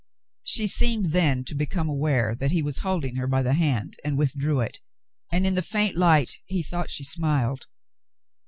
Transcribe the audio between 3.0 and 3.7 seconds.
her by the